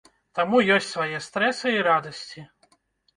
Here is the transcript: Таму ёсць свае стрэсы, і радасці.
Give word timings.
Таму 0.37 0.61
ёсць 0.75 0.87
свае 0.93 1.19
стрэсы, 1.25 1.67
і 1.73 1.83
радасці. 1.89 2.43